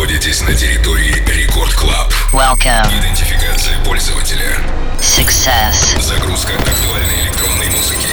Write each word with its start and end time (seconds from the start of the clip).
находитесь 0.00 0.40
на 0.40 0.54
территории 0.54 1.22
Record 1.26 1.74
Club. 1.74 2.10
Welcome. 2.32 2.88
Идентификация 2.98 3.78
пользователя. 3.84 4.56
Success. 4.98 6.00
Загрузка 6.00 6.54
актуальной 6.54 7.20
электронной 7.24 7.68
музыки. 7.68 8.08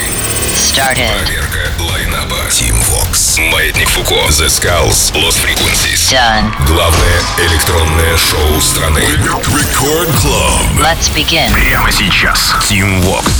Started. 0.53 1.09
Проверка 1.23 1.71
лайнапа. 1.79 2.35
Тим 2.49 2.75
Вокс. 2.89 3.39
Маятник 3.53 3.87
Фуко. 3.87 4.15
The 4.15 4.47
Skulls. 4.47 5.13
Lost 5.13 5.37
Frequencies. 5.41 6.11
Done. 6.11 6.51
Главное 6.67 7.21
электронное 7.37 8.17
шоу 8.17 8.59
страны. 8.59 8.99
Record 8.99 10.09
Club. 10.21 10.81
Let's 10.81 11.09
begin. 11.15 11.49
Прямо 11.53 11.89
сейчас. 11.89 12.53
Тим 12.69 13.01
Вокс. 13.03 13.31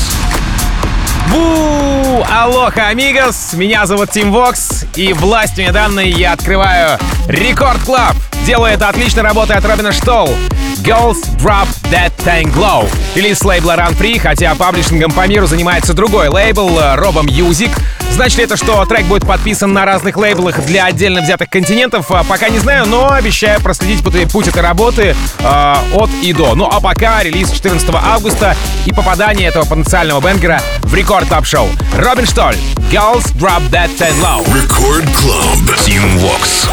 Бу! 1.30 2.26
Aloha, 2.32 2.88
amigos! 2.88 3.52
Меня 3.52 3.86
зовут 3.86 4.12
Тим 4.12 4.32
Вокс, 4.32 4.86
и 4.96 5.12
властью 5.12 5.74
данной 5.74 6.10
я 6.10 6.32
открываю 6.32 6.98
Record 7.28 7.82
Club. 7.84 8.16
Делаю 8.48 8.76
это 8.76 8.88
отлично, 8.88 9.24
работая 9.24 9.58
от 9.58 9.66
Робина 9.66 9.92
Штолл. 9.92 10.30
Girls 10.78 11.18
Drop 11.44 11.68
That 11.92 12.14
Thing 12.20 12.46
Glow. 12.56 12.90
Релиз 13.14 13.44
лейбла 13.44 13.76
Run 13.76 13.98
Free, 13.98 14.20
хотя 14.20 14.56
паблишингом 14.56 15.12
по 15.12 15.28
миру 15.28 15.48
занимается 15.48 15.94
другой 15.94 16.30
лейбл 16.30 16.70
Robo 16.80 17.26
Music. 17.26 17.78
Значит 18.14 18.38
ли 18.38 18.46
это, 18.46 18.56
что 18.56 18.86
трек 18.86 19.04
будет 19.08 19.28
подписан 19.28 19.74
на 19.74 19.84
разных 19.84 20.16
лейблах 20.16 20.64
для 20.64 20.86
отдельно 20.86 21.22
взятых 21.22 21.50
континентов? 21.50 22.10
А, 22.10 22.24
Пока 22.24 22.48
не 22.48 22.60
знаю, 22.60 22.86
но 22.86 23.12
обещаю 23.12 23.60
проследить 23.60 24.02
путь, 24.02 24.48
этой 24.48 24.62
работы 24.62 25.14
э, 25.40 25.76
от 25.94 26.10
и 26.22 26.32
до. 26.32 26.56
Ну 26.56 26.70
а 26.72 26.80
пока 26.80 27.22
релиз 27.24 27.52
14 27.52 27.90
августа 27.94 28.56
и 28.86 28.94
попадание 28.94 29.50
этого 29.50 29.66
потенциального 29.66 30.22
banger 30.22 30.56
а 30.56 30.62
в 30.84 30.96
рекорд 30.96 31.28
топ 31.28 31.46
шоу 31.46 31.68
Робин 31.98 32.26
Штоль, 32.26 32.56
Girls 32.94 33.26
Drop 33.36 33.70
That 33.72 33.90
Thing 33.98 34.18
Low. 34.22 34.46
Record 34.54 35.06
Club. 35.18 35.76
Team 35.86 36.18
Vox. 36.20 36.70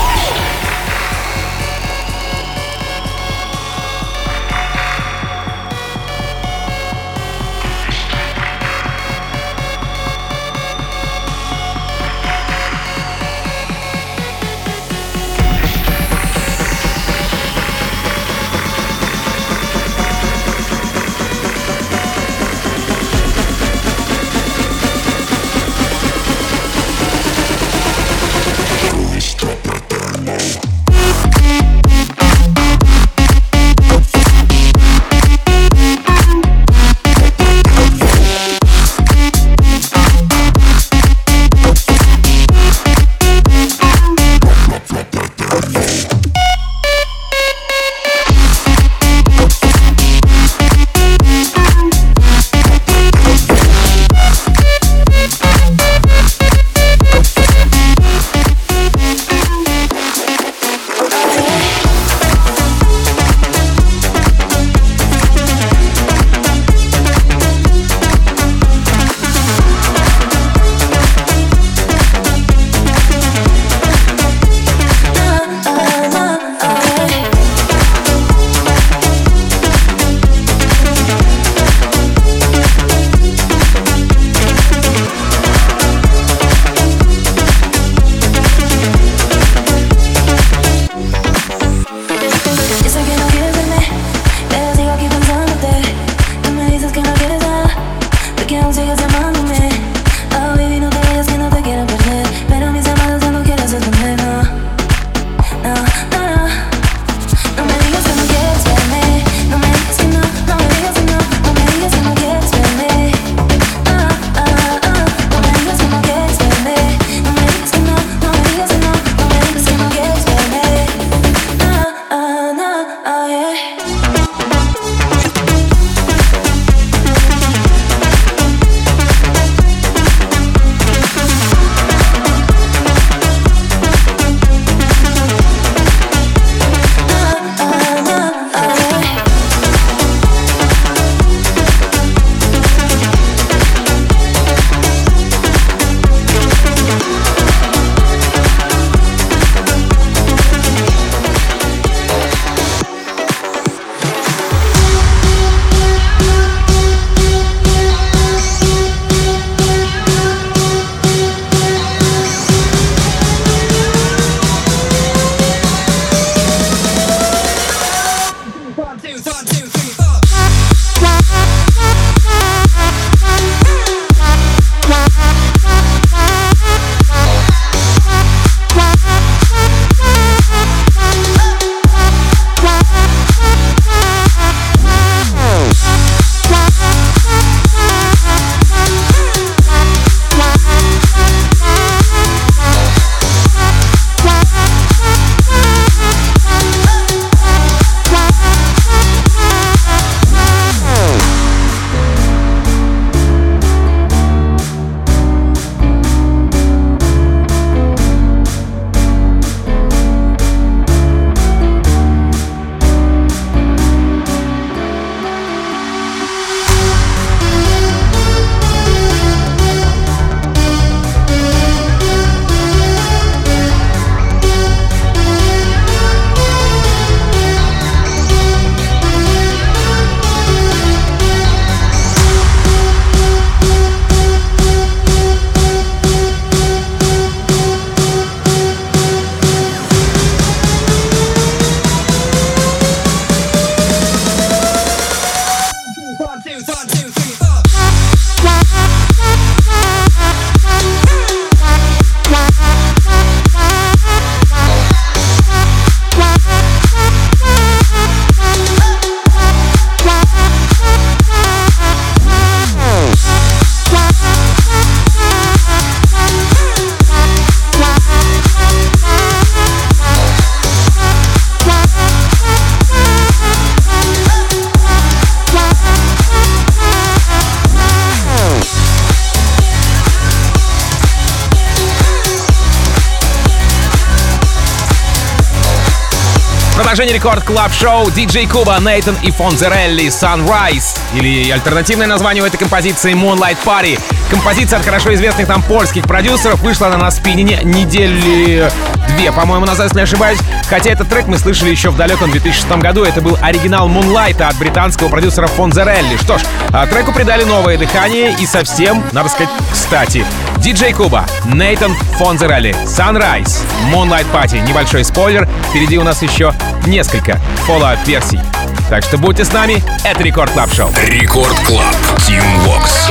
Продолжение 286.95 287.19
рекорд 287.19 287.43
клаб 287.43 287.73
шоу 287.73 288.07
DJ 288.07 288.49
Куба, 288.49 288.79
Нейтан 288.79 289.17
и 289.21 289.33
Фонзерелли 289.33 290.07
Sunrise. 290.07 290.97
Или 291.13 291.51
альтернативное 291.51 292.07
название 292.07 292.41
у 292.41 292.47
этой 292.47 292.57
композиции 292.57 293.15
Moonlight 293.15 293.57
Party. 293.65 293.99
Композиция 294.31 294.79
от 294.79 294.85
хорошо 294.85 295.13
известных 295.13 295.49
нам 295.49 295.61
польских 295.65 296.05
продюсеров 296.05 296.61
вышла 296.61 296.87
она 296.87 296.99
на 296.99 297.11
спинине 297.11 297.59
недели 297.65 298.71
две, 299.17 299.33
по-моему, 299.33 299.67
назад, 299.67 299.87
если 299.87 299.97
не 299.97 300.03
ошибаюсь. 300.05 300.39
Хотя 300.71 300.93
этот 300.93 301.09
трек 301.09 301.27
мы 301.27 301.37
слышали 301.37 301.71
еще 301.71 301.91
в 301.91 301.97
далеком 301.97 302.31
2006 302.31 302.69
году. 302.79 303.03
Это 303.03 303.21
был 303.21 303.37
оригинал 303.43 303.89
Moonlight 303.89 304.41
от 304.41 304.57
британского 304.59 305.09
продюсера 305.09 305.49
Фонзерелли. 305.49 306.17
Что 306.19 306.39
ж, 306.39 306.43
а 306.73 306.87
треку 306.87 307.11
придали 307.11 307.43
новое 307.43 307.77
дыхание 307.77 308.37
и 308.39 308.47
совсем, 308.47 309.03
надо 309.11 309.31
сказать, 309.31 309.51
кстати. 309.73 310.25
DJ 310.65 310.95
Куба, 310.95 311.27
Нейтан 311.45 311.95
Фонзерелли, 312.17 312.75
Sunrise, 312.87 313.59
Moonlight 313.93 314.25
Party. 314.33 314.67
Небольшой 314.67 315.05
спойлер, 315.05 315.47
впереди 315.69 315.99
у 315.99 316.03
нас 316.03 316.23
еще 316.23 316.55
несколько 316.87 317.39
follow 317.69 317.95
версий 318.07 318.41
Так 318.89 319.05
что 319.05 319.19
будьте 319.19 319.45
с 319.45 319.53
нами, 319.53 319.83
это 320.05 320.23
Record 320.23 320.51
Club 320.53 320.73
Шоу. 320.73 320.91
Record 321.07 321.55
Club, 321.67 321.95
Тим 322.27 322.43
Вокс. 322.61 323.11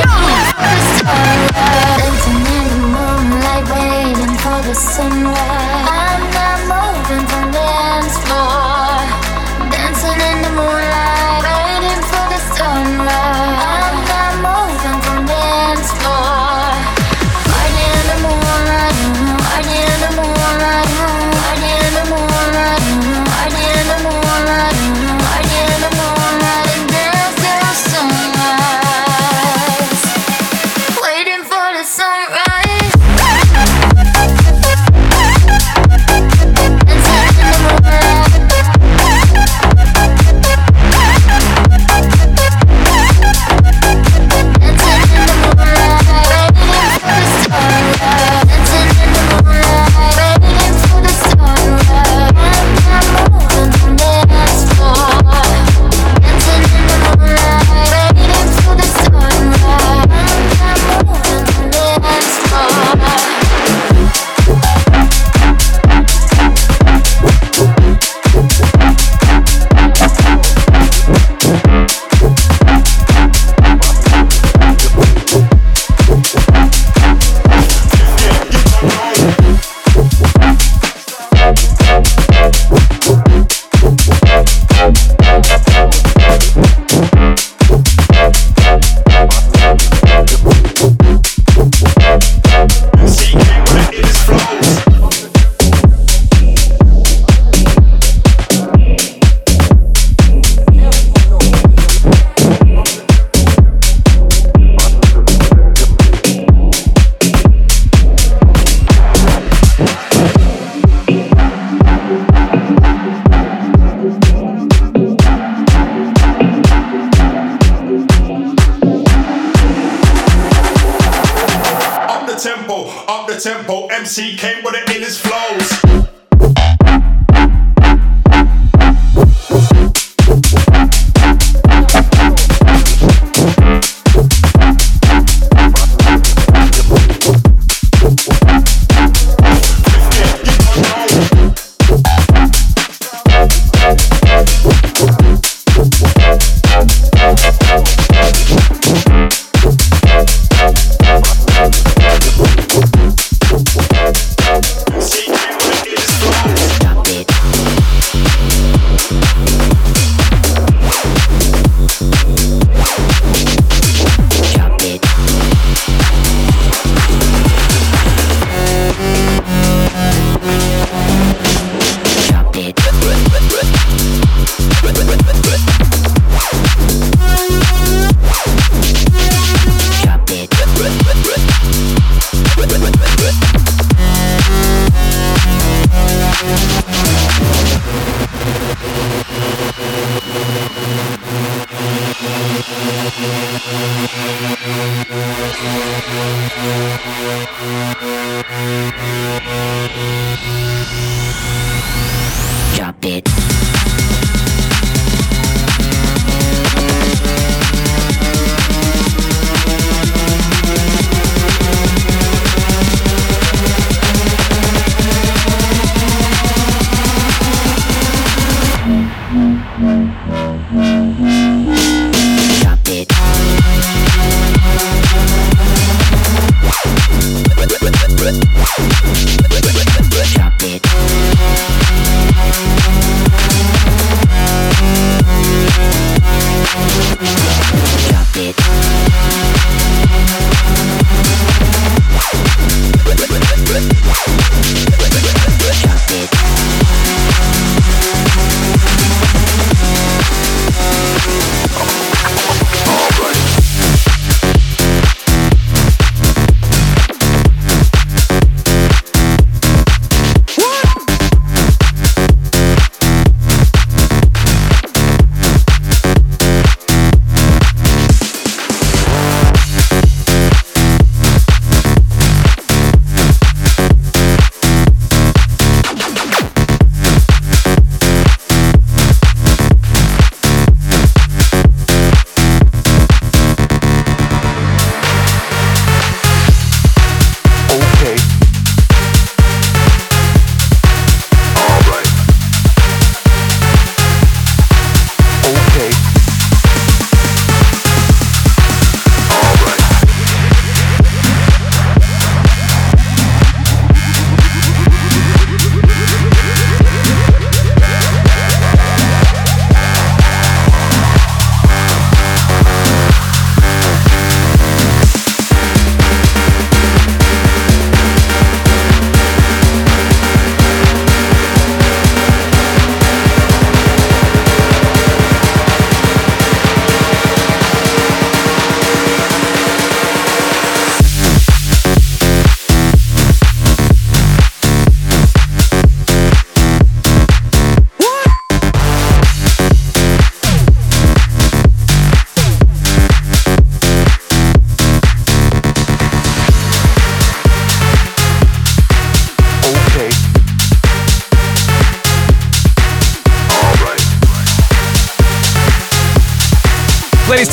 I'm 7.06 7.43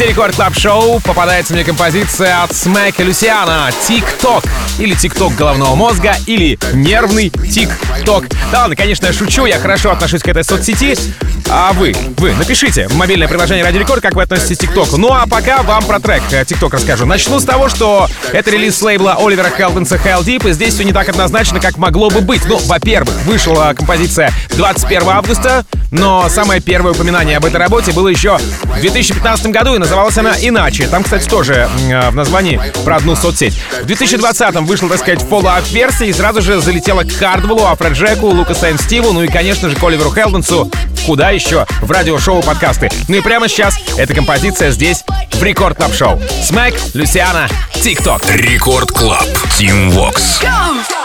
Новости 0.02 0.10
Record 0.10 0.36
Club 0.36 0.58
Шоу. 0.58 1.00
Попадается 1.02 1.54
мне 1.54 1.64
композиция 1.64 2.44
от 2.44 2.56
SMACK 2.56 3.04
и 3.04 3.11
Luciana. 3.11 3.70
«Тик-ток» 3.88 4.44
или 4.80 4.96
«Тик-ток 4.96 5.36
головного 5.36 5.76
мозга» 5.76 6.16
или 6.26 6.58
«Нервный 6.74 7.30
тик-ток». 7.30 8.26
Да 8.52 8.62
ладно, 8.62 8.76
конечно, 8.76 9.06
я 9.08 9.14
шучу, 9.14 9.46
я 9.46 9.60
хорошо 9.60 9.92
отношусь 9.92 10.24
к 10.24 10.28
этой 10.28 10.44
соцсети, 10.44 10.98
а 11.54 11.74
вы, 11.74 11.94
вы, 12.18 12.34
напишите 12.34 12.88
в 12.88 12.96
мобильное 12.96 13.28
приложение 13.28 13.62
Радио 13.62 13.82
Рекорд, 13.82 14.02
как 14.02 14.14
вы 14.16 14.24
относитесь 14.24 14.58
к 14.58 14.62
ТикТоку. 14.62 14.96
Ну 14.96 15.12
а 15.12 15.28
пока 15.28 15.64
вам 15.64 15.84
про 15.84 16.00
трек 16.00 16.24
э, 16.32 16.46
ТикТок 16.46 16.76
расскажу. 16.76 17.06
Начну 17.06 17.42
с 17.42 17.44
того, 17.44 17.68
что 17.68 18.08
это 18.32 18.52
релиз 18.52 18.82
лейбла 18.82 19.18
Оливера 19.20 19.50
Хелденса 19.50 19.98
Heldeep, 19.98 20.50
и 20.50 20.54
здесь 20.54 20.76
все 20.76 20.86
не 20.86 20.94
так 20.94 21.10
однозначно, 21.10 21.60
как 21.60 21.76
могло 21.76 22.10
бы 22.10 22.22
быть. 22.22 22.46
Ну, 22.48 22.58
во-первых, 22.58 23.14
вышла 23.26 23.74
композиция 23.76 24.32
21 24.52 25.10
августа, 25.10 25.66
но 25.92 26.30
самое 26.30 26.62
первое 26.62 26.94
упоминание 26.94 27.36
об 27.36 27.44
этой 27.44 27.58
работе 27.58 27.92
было 27.92 28.08
еще 28.08 28.38
в 28.38 28.80
2015 28.80 29.48
году, 29.48 29.76
и 29.76 29.78
называлась 29.78 30.18
она 30.18 30.36
иначе. 30.40 30.88
Там, 30.88 31.04
кстати, 31.04 31.28
тоже 31.28 31.70
э, 31.90 32.12
в 32.12 32.16
названии 32.16 32.62
про 32.86 32.96
одну 32.96 33.14
соцсеть. 33.18 33.60
В 33.84 33.88
2020м 33.88 34.64
вышла, 34.64 34.88
так 34.88 35.00
сказать, 35.00 35.20
follow-up 35.20 35.70
версия 35.74 36.08
и 36.08 36.14
сразу 36.14 36.42
же 36.42 36.62
залетела 36.62 37.04
к 37.04 37.12
Хардвеллу, 37.12 37.66
Афроджеку, 37.66 38.28
Лукасу 38.28 38.78
Стиву, 38.78 39.12
ну 39.12 39.24
и, 39.24 39.28
конечно 39.28 39.70
же, 39.70 39.76
к 39.76 39.84
Оливеру 39.84 40.14
Хелденсу. 40.14 40.72
Куда 41.06 41.32
еще? 41.32 41.41
еще 41.42 41.66
в 41.82 41.92
радиошоу 41.92 42.42
подкасты. 42.42 42.90
Ну 43.08 43.16
и 43.18 43.22
прямо 43.22 43.48
сейчас 43.48 43.78
эта 43.98 44.14
композиция 44.14 44.72
здесь 44.72 45.04
в 45.32 45.44
Record 45.44 45.78
Club 45.78 45.94
Шоу. 45.94 46.22
SMACK, 46.44 46.76
Luciana, 46.94 47.48
ТикТок. 47.74 48.24
Record 48.32 48.92
Club, 48.92 49.28
Тим 49.58 49.92
Вокс. 49.92 50.42
Go! 50.42 51.01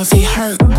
cause 0.00 0.12
he 0.12 0.22
hurt. 0.22 0.69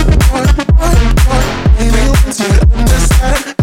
Maybe 0.00 0.16
you 0.16 0.32
want 1.92 2.36
to 2.36 2.46
understand 2.74 3.59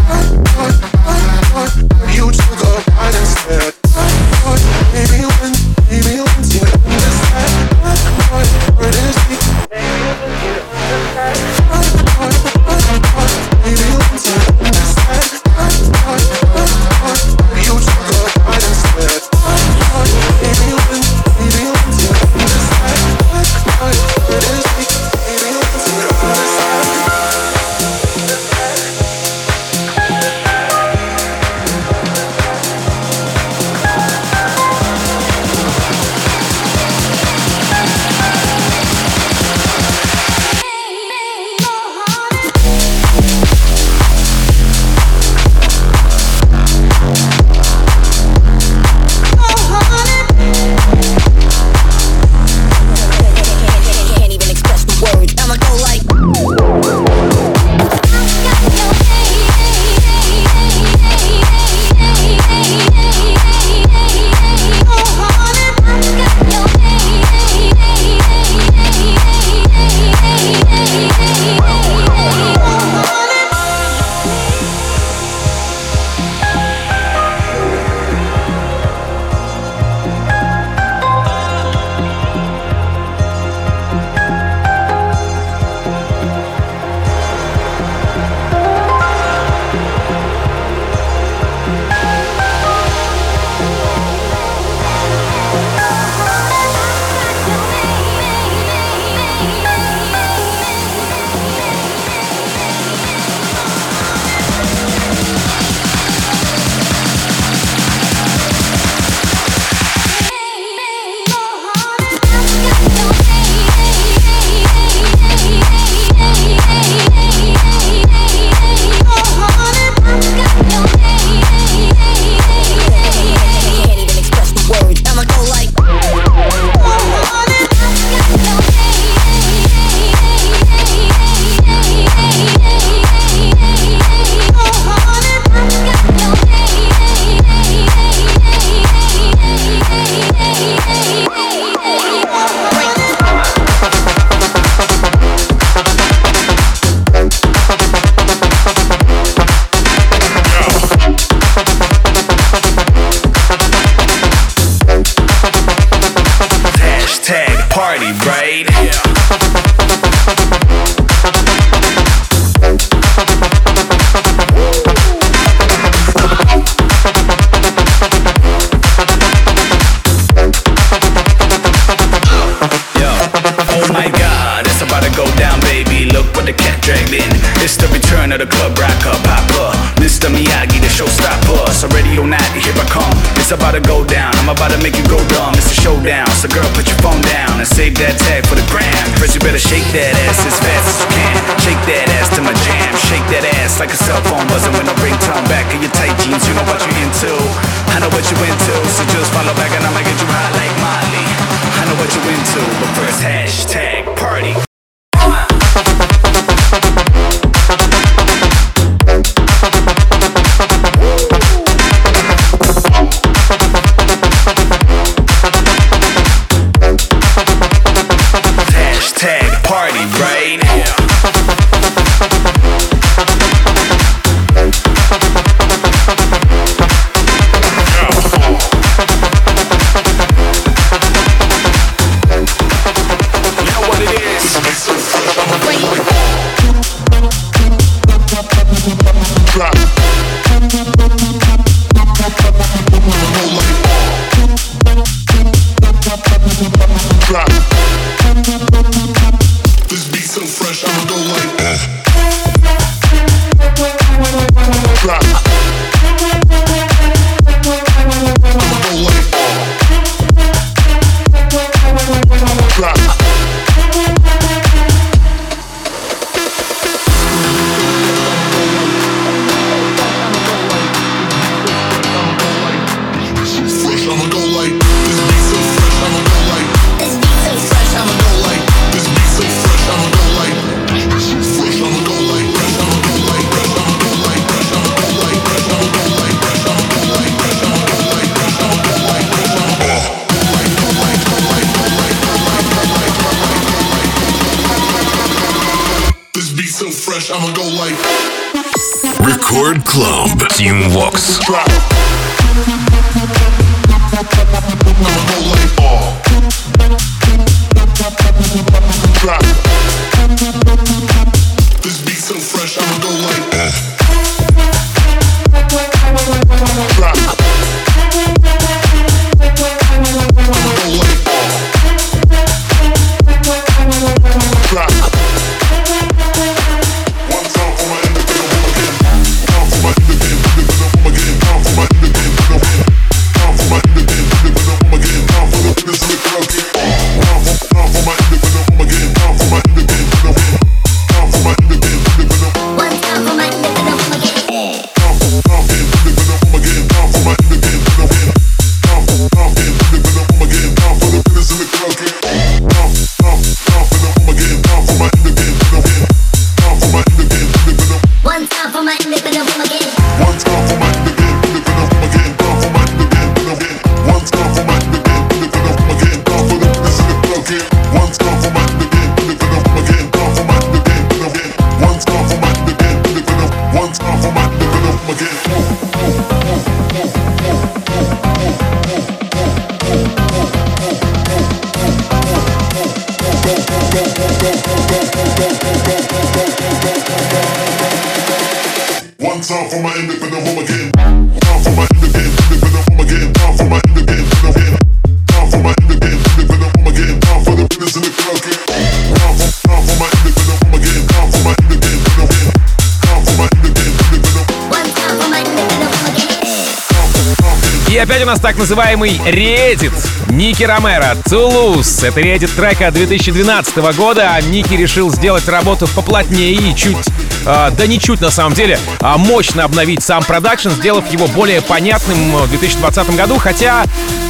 называемый 408.68 409.18
«Редит». 409.24 409.94
Ники 410.28 410.62
Ромеро, 410.62 411.16
«Тулуз». 411.24 412.02
Это 412.02 412.20
редит 412.20 412.54
трека 412.54 412.90
2012 412.90 413.76
года, 413.96 414.34
а 414.34 414.42
Ники 414.42 414.74
решил 414.74 415.10
сделать 415.10 415.48
работу 415.48 415.88
поплотнее 415.88 416.52
и 416.52 416.76
чуть 416.76 417.08
а, 417.46 417.70
да 417.70 417.86
не 417.86 417.98
чуть 417.98 418.20
на 418.20 418.30
самом 418.30 418.52
деле, 418.52 418.78
а 419.00 419.16
мощно 419.16 419.64
обновить 419.64 420.02
сам 420.02 420.22
продакшн, 420.22 420.68
сделав 420.68 421.10
его 421.10 421.26
более 421.28 421.62
понятным 421.62 422.36
э, 422.36 422.42
в 422.42 422.50
2020 422.50 423.16
году, 423.16 423.38
хотя 423.38 423.84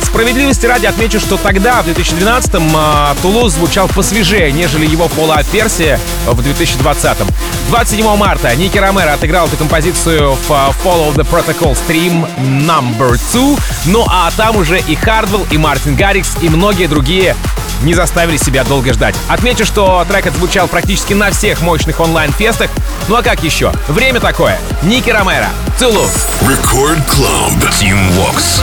справедливости 0.05 0.67
ради 0.67 0.87
отмечу, 0.87 1.19
что 1.19 1.37
тогда, 1.37 1.83
в 1.83 1.89
2012-м, 1.89 2.73
а, 2.77 3.15
э, 3.15 3.23
Тулуз 3.23 3.55
звучал 3.55 3.89
посвежее, 3.89 4.53
нежели 4.53 4.87
его 4.87 5.09
фоллоуп-версия 5.09 5.99
в 6.27 6.41
2020-м. 6.41 7.27
27 7.69 8.17
марта 8.17 8.57
Ники 8.57 8.79
Ромеро 8.79 9.13
отыграл 9.13 9.47
эту 9.47 9.59
композицию 9.59 10.33
в 10.33 10.51
а, 10.51 10.73
Follow 10.83 11.15
the 11.15 11.29
Protocol 11.29 11.77
Stream 11.77 12.27
Number 12.67 13.21
2. 13.33 13.59
Ну 13.87 14.07
а 14.09 14.31
там 14.37 14.57
уже 14.57 14.81
и 14.81 14.95
Хардвелл, 14.95 15.47
и 15.51 15.59
Мартин 15.59 15.95
Гаррикс, 15.95 16.39
и 16.41 16.49
многие 16.49 16.87
другие 16.87 17.37
не 17.83 17.93
заставили 17.93 18.39
себя 18.39 18.65
долго 18.65 18.95
ждать. 18.95 19.15
Отмечу, 19.29 19.67
что 19.67 20.05
трек 20.09 20.27
отзвучал 20.27 20.67
практически 20.67 21.13
на 21.13 21.31
всех 21.31 21.61
мощных 21.61 22.01
онлайн-фестах. 22.01 22.71
Ну 23.07 23.17
а 23.17 23.23
как 23.23 23.45
еще? 23.45 23.71
Время 23.87 24.21
такое. 24.21 24.59
Ники 24.83 25.11
Ромеро. 25.11 25.49
Тулу. 25.79 26.07
Record 26.43 27.03
Club. 27.07 27.71
Team 27.71 27.99
Vox. 28.17 28.63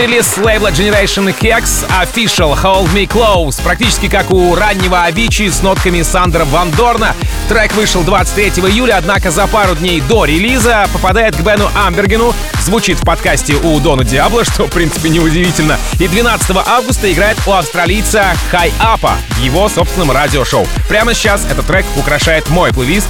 Экспозитивный 0.00 0.06
релиз 0.06 0.38
лейбла 0.38 0.70
Generation 0.70 1.34
Hex 1.40 1.86
Official 1.88 2.58
Hold 2.62 2.92
Me 2.94 3.06
Close. 3.06 3.62
Практически 3.62 4.08
как 4.08 4.30
у 4.30 4.54
раннего 4.54 5.06
Avicii 5.06 5.50
с 5.50 5.62
нотками 5.62 6.02
Сандра 6.02 6.44
Ван 6.44 6.70
Дорна. 6.70 7.14
Трек 7.48 7.74
вышел 7.74 8.02
23 8.02 8.62
июля, 8.70 8.96
однако 8.96 9.30
за 9.30 9.46
пару 9.46 9.74
дней 9.74 10.00
до 10.00 10.24
релиза 10.24 10.88
попадает 10.92 11.36
к 11.36 11.40
Бену 11.40 11.68
Амбергену, 11.74 12.34
звучит 12.62 12.98
в 12.98 13.04
подкасте 13.04 13.54
у 13.54 13.78
Дона 13.80 14.04
Диабло, 14.04 14.44
что 14.44 14.66
в 14.66 14.70
принципе 14.70 15.08
неудивительно, 15.10 15.78
и 15.98 16.08
12 16.08 16.56
августа 16.66 17.12
играет 17.12 17.36
у 17.46 17.52
австралийца 17.52 18.32
Хай 18.50 18.72
Апа 18.78 19.16
его 19.40 19.68
собственном 19.68 20.12
радиошоу. 20.12 20.66
Прямо 20.88 21.12
сейчас 21.14 21.44
этот 21.44 21.66
трек 21.66 21.84
украшает 21.96 22.48
мой 22.48 22.72
плейлист 22.72 23.08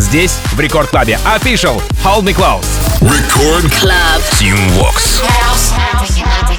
здесь, 0.00 0.38
в 0.52 0.60
Рекорд 0.60 0.90
Клабе. 0.90 1.18
Official 1.24 1.80
Hold 2.04 2.24
Me 2.24 2.34
Close. 2.34 2.66
Record 3.00 3.70
Club. 3.80 4.20
Team 4.38 4.56
Vox. 4.78 5.20
Boston 5.22 6.49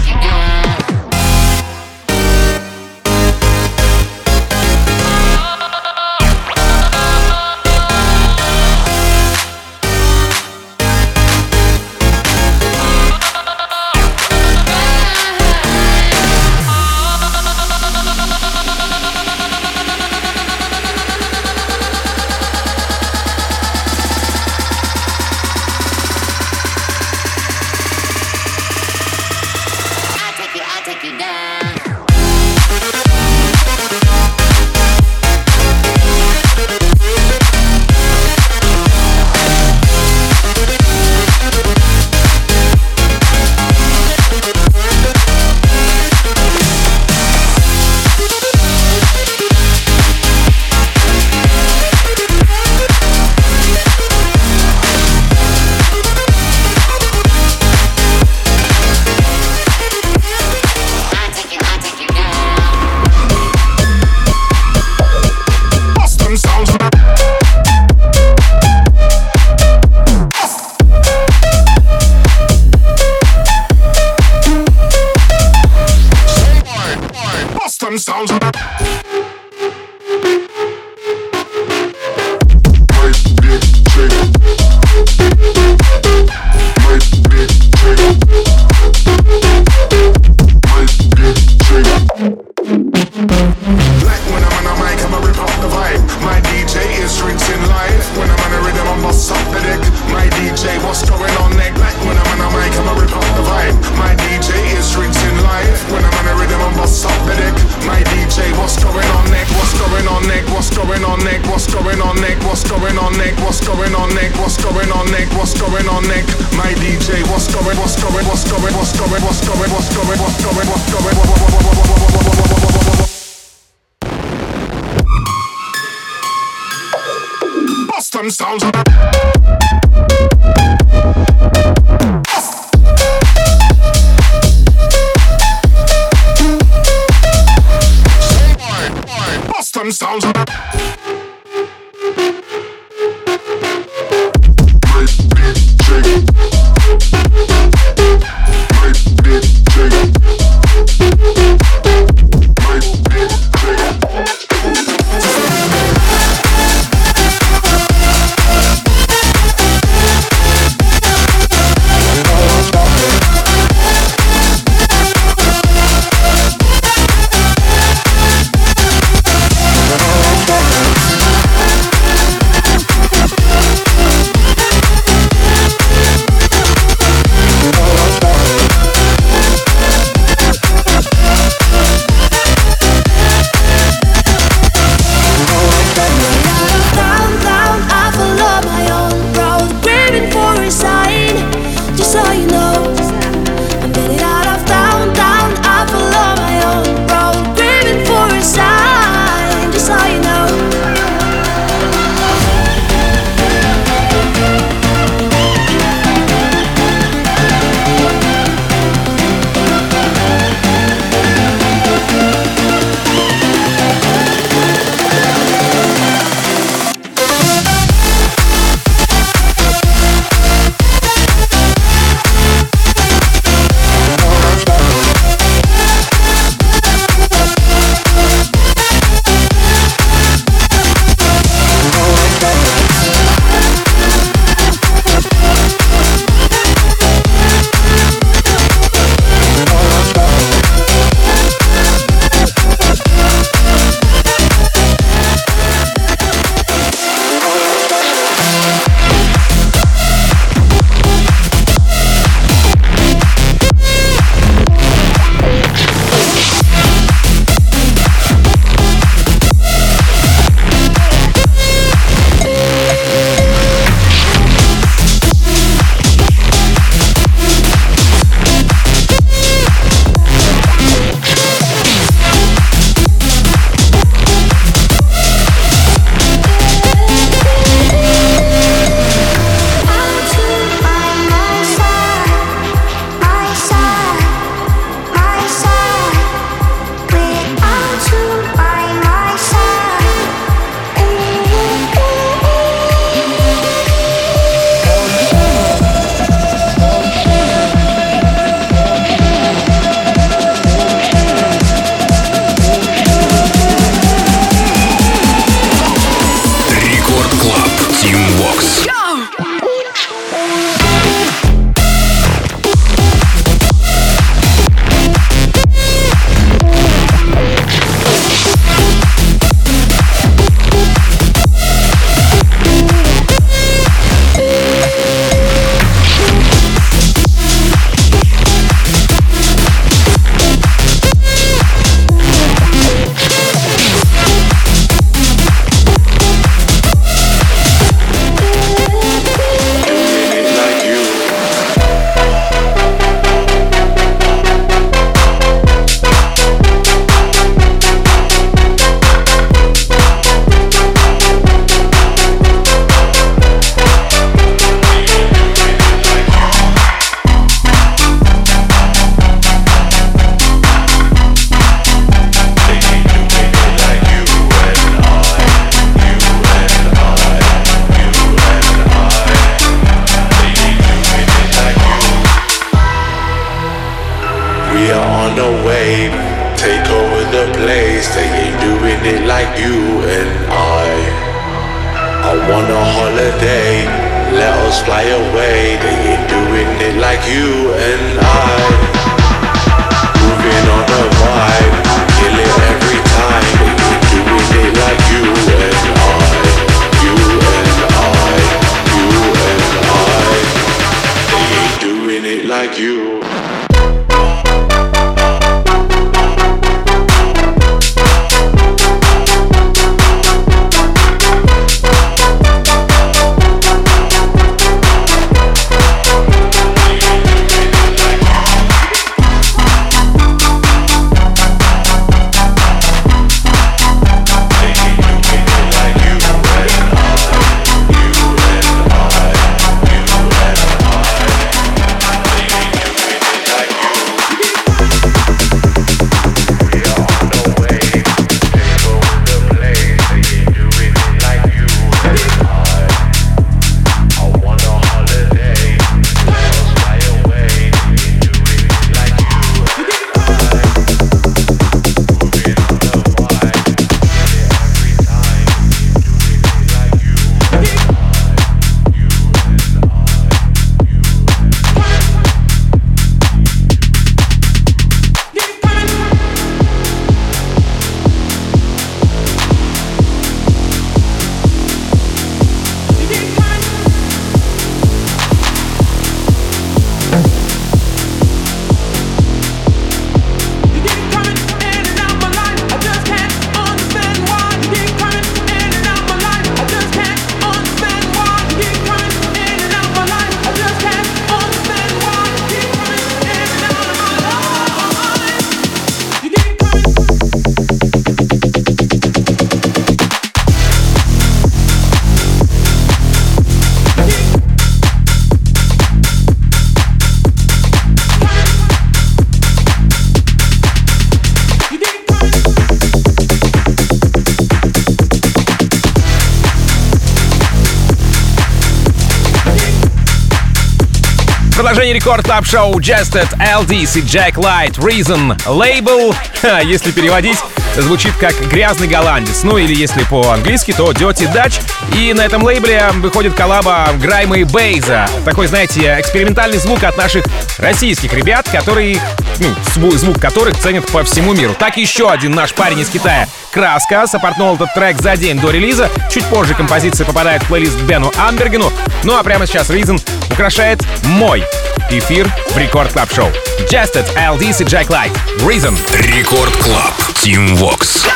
рекорд 522.12 522.26
клаб 522.26 522.46
шоу 522.46 522.78
Just 522.80 523.14
at 523.14 523.30
LDs 523.40 523.98
и 523.98 524.02
Jack 524.02 524.34
Light 524.34 524.78
Reason 524.80 525.38
Label. 525.46 526.14
Ха, 526.42 526.60
если 526.60 526.92
переводить, 526.92 527.38
звучит 527.78 528.12
как 528.20 528.34
грязный 528.50 528.90
голландец. 528.90 529.44
Ну 529.44 529.58
или 529.58 529.74
если 529.74 530.04
по-английски, 530.04 530.74
то 530.74 530.92
Dirty 530.92 531.32
Dutch. 531.34 531.62
И 531.96 532.14
на 532.14 532.20
этом 532.22 532.44
лейбле 532.44 532.90
выходит 532.96 533.34
коллаба 533.34 533.88
Грайма 534.02 534.40
и 534.40 534.44
Бейза. 534.44 535.08
Такой, 535.24 535.48
знаете, 535.48 535.96
экспериментальный 535.98 536.58
звук 536.58 536.84
от 536.84 536.98
наших 536.98 537.24
российских 537.60 538.12
ребят, 538.14 538.50
которые, 538.50 539.00
ну, 539.40 539.48
зву- 539.74 539.96
звук 539.98 540.20
которых 540.20 540.58
ценят 540.60 540.86
по 540.88 541.06
всему 541.06 541.32
миру. 541.32 541.56
Так 541.58 541.78
еще 541.78 542.12
один 542.12 542.34
наш 542.34 542.54
парень 542.54 542.80
из 542.80 542.90
Китая, 542.90 543.30
Краска, 543.54 544.06
сопортнул 544.06 544.56
этот 544.56 544.74
трек 544.74 545.00
за 545.00 545.16
день 545.16 545.40
до 545.40 545.50
релиза. 545.50 545.90
Чуть 546.12 546.26
позже 546.26 546.56
композиция 546.56 547.06
попадает 547.06 547.42
в 547.44 547.48
плейлист 547.48 547.80
Бену 547.84 548.12
Амбергену. 548.18 548.70
Ну 549.06 549.18
а 549.18 549.24
прямо 549.24 549.48
сейчас 549.48 549.70
Reason 549.70 550.02
украшает 550.30 550.84
мой 551.06 551.46
эфир 551.91 552.31
в 552.51 552.57
Рекорд 552.57 552.93
Клаб 552.93 553.13
Шоу. 553.13 553.33
Just 553.71 553.97
at 553.97 554.07
LDs 554.17 554.61
и 554.61 554.65
Jack 554.65 554.89
Light. 554.89 555.13
Reason. 555.41 555.77
Рекорд 556.15 556.55
Клаб. 556.59 556.95
Team 557.23 557.57
Vox. 557.57 558.07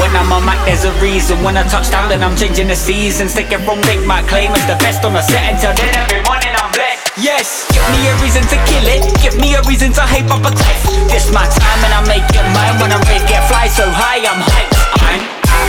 When 0.00 0.14
I'm 0.14 0.32
on 0.32 0.44
mic, 0.44 0.58
there's 0.66 0.84
a 0.84 0.92
reason. 1.00 1.42
When 1.42 1.56
I 1.56 1.62
touch 1.64 1.90
down, 1.90 2.08
then 2.08 2.22
I'm 2.22 2.36
changing 2.36 2.68
the 2.68 2.76
seasons. 2.76 3.34
Take 3.34 3.52
it 3.52 3.60
from 3.64 3.80
Nick, 3.82 4.04
my 4.04 4.22
claim 4.22 4.52
as 4.52 4.66
the 4.66 4.76
best 4.76 5.04
on 5.04 5.14
the 5.14 5.22
set 5.22 5.54
until 5.54 5.72
then 5.74 5.94
every 5.96 6.22
morning 6.28 6.52
I'm 6.52 6.70
blessed. 6.72 7.12
Yes, 7.16 7.66
give 7.72 7.82
me 7.90 8.08
a 8.08 8.14
reason 8.20 8.42
to 8.42 8.56
kill 8.68 8.86
it. 8.86 9.02
Give 9.22 9.36
me 9.40 9.54
a 9.54 9.62
reason 9.62 9.92
to 9.94 10.02
hype 10.02 10.30
up 10.30 10.44
a 10.44 10.52
cliff. 10.54 10.82
This 11.08 11.32
my 11.32 11.48
time 11.48 11.80
and 11.84 11.92
I 11.94 12.00
make 12.06 12.28
it 12.28 12.46
mine. 12.52 12.78
When 12.80 12.92
I'm 12.92 13.00
ready, 13.08 13.24
get 13.26 13.48
fly 13.48 13.68
so 13.68 13.88
high, 13.88 14.20
I'm 14.22 14.42
hyped. 14.42 14.91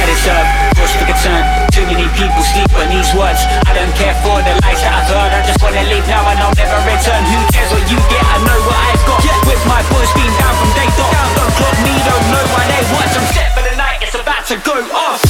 out 0.04 0.12
of 0.12 0.20
serve, 0.20 0.48
cause 0.76 0.92
concern. 1.00 1.40
Too 1.72 1.88
many 1.88 2.04
people 2.12 2.44
sleep 2.44 2.68
on 2.76 2.92
these 2.92 3.08
words. 3.16 3.40
I 3.64 3.72
don't 3.72 3.88
care 3.96 4.12
for 4.20 4.36
the 4.44 4.52
lies 4.60 4.76
that 4.84 5.00
I've 5.00 5.08
heard. 5.08 5.32
I 5.32 5.40
just 5.48 5.64
wanna 5.64 5.80
leave 5.88 6.04
now 6.04 6.28
and 6.28 6.36
I'll 6.44 6.52
never 6.52 6.76
return. 6.84 7.24
Who 7.24 7.40
cares 7.56 7.72
what 7.72 7.88
you 7.88 7.96
get? 8.12 8.20
I 8.20 8.36
know 8.44 8.60
what 8.68 8.76
I've 8.76 9.00
got. 9.08 9.24
With 9.48 9.64
my 9.64 9.80
boys 9.88 10.12
being 10.12 10.36
down 10.36 10.52
from 10.60 10.68
day 10.76 10.92
dot. 11.00 11.08
Don't 11.08 11.54
clock 11.56 11.76
me, 11.80 11.96
don't 12.04 12.26
know 12.28 12.44
why 12.52 12.68
they 12.68 12.84
watch. 12.92 13.16
I'm 13.16 13.24
set 13.32 13.56
for 13.56 13.64
the 13.64 13.72
night, 13.80 14.04
it's 14.04 14.12
about 14.12 14.44
to 14.52 14.60
go 14.60 14.76
off. 14.92 15.24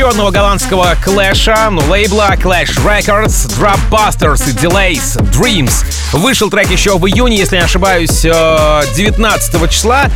Еще 0.00 0.08
одного 0.08 0.30
голландского 0.30 0.96
клэша, 1.04 1.68
ну, 1.70 1.82
лейбла 1.90 2.34
Clash 2.34 2.82
Records, 2.82 3.50
Dropbusters 3.58 4.48
и 4.48 4.54
Delays 4.54 5.20
Dreams. 5.30 5.84
Вышел 6.14 6.48
трек 6.48 6.70
еще 6.70 6.96
в 6.96 7.06
июне, 7.06 7.36
если 7.36 7.56
не 7.56 7.62
ошибаюсь, 7.64 8.22
19 8.22 9.54
э, 9.54 9.68
числа. 9.68 10.06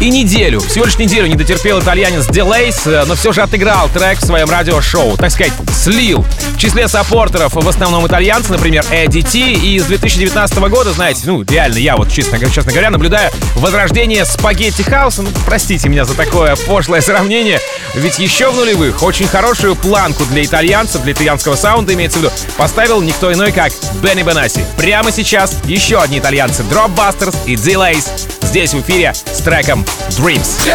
И 0.00 0.08
неделю, 0.08 0.60
всего 0.60 0.86
лишь 0.86 0.96
неделю 0.96 1.26
не 1.26 1.34
дотерпел 1.34 1.80
итальянец 1.80 2.26
Delays, 2.30 2.80
э, 2.86 3.04
но 3.04 3.14
все 3.14 3.34
же 3.34 3.42
отыграл 3.42 3.90
трек 3.90 4.18
в 4.18 4.24
своем 4.24 4.48
радиошоу. 4.48 5.18
Так 5.18 5.30
сказать, 5.30 5.52
слил. 5.86 6.26
В 6.56 6.58
числе 6.58 6.88
саппортеров 6.88 7.54
в 7.54 7.68
основном 7.68 8.04
итальянцы, 8.08 8.50
например, 8.50 8.84
Эдди 8.90 9.22
Ти. 9.22 9.52
И 9.52 9.78
с 9.78 9.84
2019 9.84 10.58
года, 10.58 10.92
знаете, 10.92 11.22
ну, 11.26 11.44
реально, 11.44 11.78
я 11.78 11.96
вот, 11.96 12.10
честно, 12.10 12.40
честно 12.50 12.72
говоря, 12.72 12.90
наблюдаю 12.90 13.30
возрождение 13.54 14.24
спагетти 14.24 14.82
хауса. 14.82 15.22
Ну, 15.22 15.30
простите 15.44 15.88
меня 15.88 16.04
за 16.04 16.14
такое 16.14 16.56
пошлое 16.56 17.00
сравнение. 17.00 17.60
Ведь 17.94 18.18
еще 18.18 18.50
в 18.50 18.56
нулевых 18.56 19.00
очень 19.04 19.28
хорошую 19.28 19.76
планку 19.76 20.24
для 20.24 20.44
итальянцев, 20.44 21.02
для 21.02 21.12
итальянского 21.12 21.54
саунда, 21.54 21.94
имеется 21.94 22.18
в 22.18 22.22
виду, 22.22 22.32
поставил 22.56 23.00
никто 23.00 23.32
иной, 23.32 23.52
как 23.52 23.70
Бенни 24.02 24.24
Бенаси. 24.24 24.64
Прямо 24.76 25.12
сейчас 25.12 25.56
еще 25.66 26.00
одни 26.00 26.18
итальянцы 26.18 26.64
Dropbusters 26.64 27.36
и 27.46 27.54
Delays 27.54 28.08
здесь 28.42 28.74
в 28.74 28.80
эфире 28.80 29.14
с 29.14 29.38
треком 29.38 29.84
Dreams. 30.08 30.68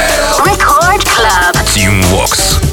Record 0.46 1.04
Club. 1.04 1.58
Team 1.76 2.02
Vox. 2.14 2.71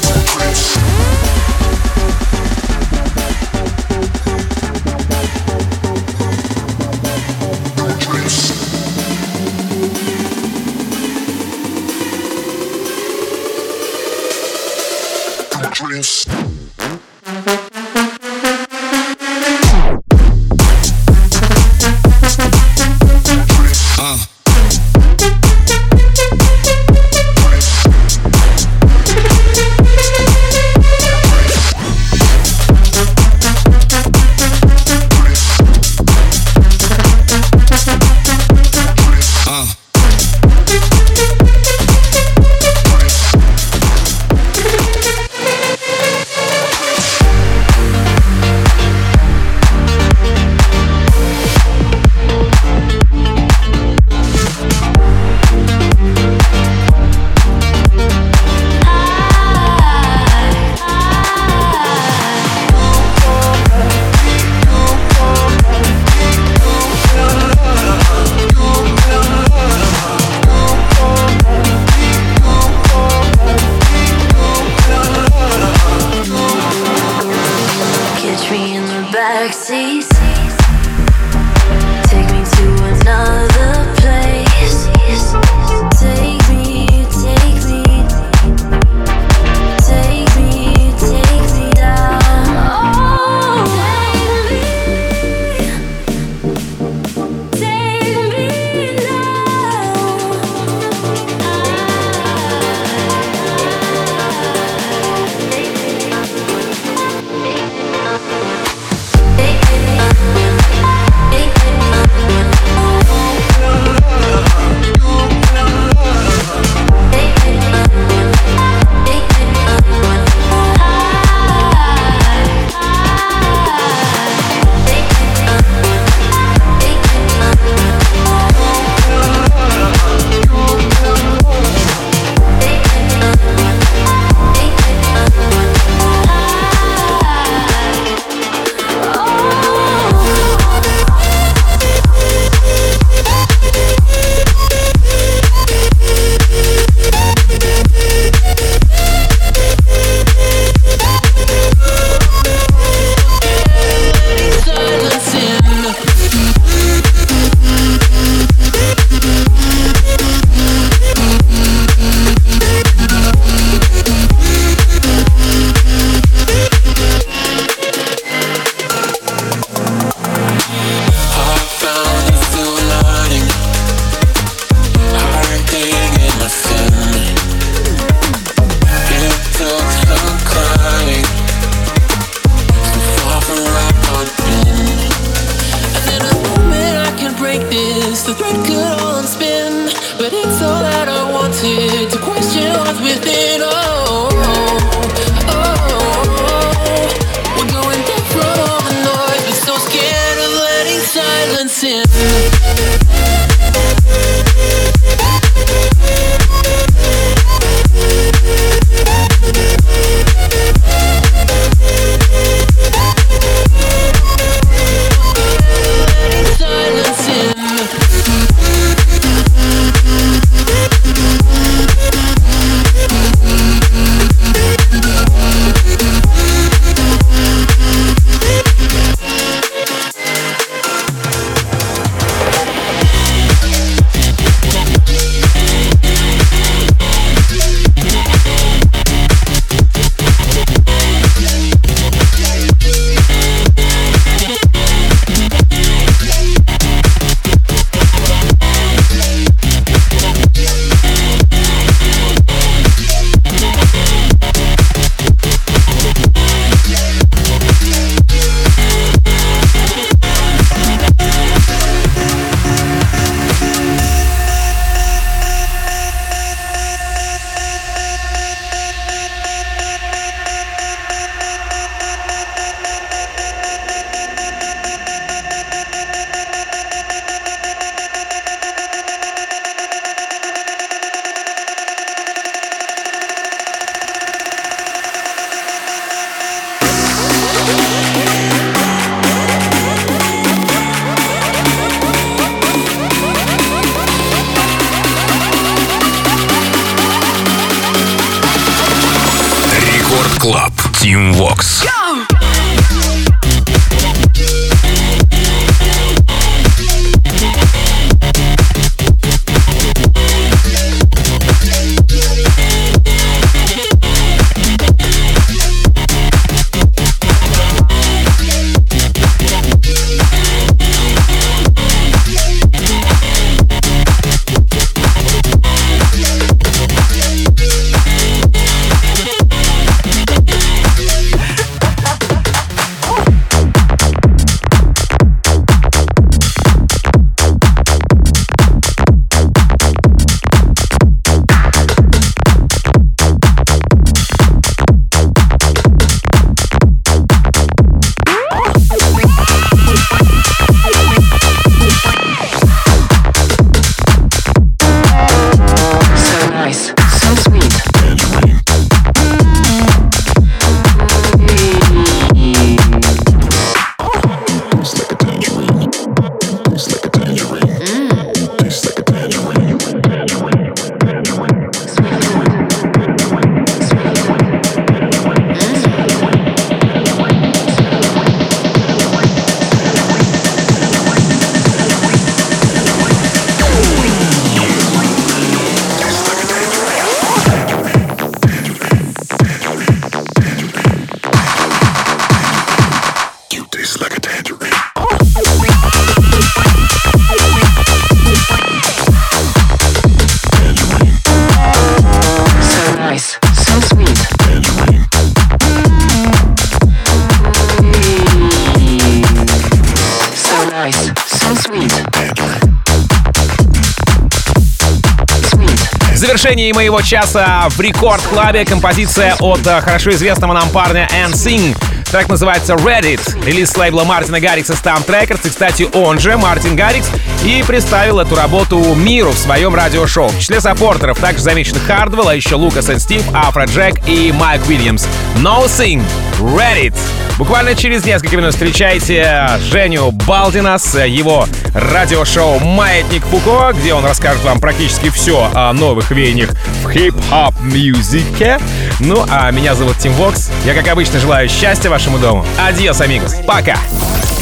Завершении 416.49 416.71
моего 416.71 416.99
часа 417.01 417.67
в 417.69 417.79
Record 417.79 418.23
Club 418.23 418.57
е 418.57 418.65
композиция 418.65 419.35
от 419.39 419.67
э, 419.67 419.81
хорошо 419.81 420.09
известного 420.11 420.53
нам 420.53 420.67
парня 420.69 421.07
NSYNC. 421.11 421.77
Трек 422.09 422.27
называется 422.27 422.73
Reddit, 422.73 423.45
релиз 423.45 423.77
лейбла 423.77 424.03
Мартина 424.03 424.39
Гаррикса 424.39 424.73
STMPD 424.73 425.05
Records. 425.05 425.41
И, 425.43 425.49
кстати, 425.49 425.87
он 425.93 426.17
же, 426.17 426.37
Мартин 426.37 426.75
Гаррикс, 426.75 427.07
и 427.45 427.63
представил 427.67 428.19
эту 428.19 428.35
работу 428.35 428.79
миру 428.95 429.29
в 429.29 429.37
своем 429.37 429.75
радиошоу. 429.75 430.29
В 430.29 430.39
числе 430.39 430.59
саппортеров 430.59 431.19
также 431.19 431.43
замечены 431.43 431.81
Хардвелл, 431.81 432.29
а 432.29 432.35
еще 432.35 432.55
Лукас 432.55 432.89
и 432.89 432.97
Стив, 432.97 433.23
Афроджек 433.31 433.99
и 434.07 434.31
Майк 434.31 434.67
Уильямс. 434.67 435.05
No 435.35 435.67
Sing, 435.67 436.01
Reddit. 436.39 436.95
Буквально 437.39 437.73
через 437.73 438.03
несколько 438.03 438.35
минут 438.35 438.51
встречайте 438.51 439.49
Женю 439.71 440.11
Балдина 440.11 440.77
с 440.77 441.01
его 441.05 441.47
радиошоу 441.73 442.59
«Маятник 442.59 443.23
Фуко», 443.23 443.71
где 443.73 443.93
он 443.93 444.03
расскажет 444.03 444.43
вам 444.43 444.59
практически 444.59 445.09
все 445.09 445.49
о 445.53 445.71
новых 445.71 446.11
веяниях 446.11 446.49
в 446.83 446.89
хип-хоп 446.91 447.55
мюзике. 447.61 448.59
Ну, 448.99 449.25
а 449.29 449.49
меня 449.51 449.73
зовут 449.73 449.97
Тим 449.99 450.11
Вокс. 450.13 450.51
Я, 450.65 450.73
как 450.73 450.89
обычно, 450.89 451.17
желаю 451.17 451.47
счастья 451.47 451.89
вашему 451.89 452.17
дому. 452.19 452.45
Адьос, 452.59 452.99
амигос. 452.99 453.35
Пока. 453.47 453.77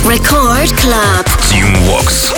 Record 0.04 0.74
Club. 0.74 1.30
Тим 1.52 1.76
Вокс. 1.84 2.34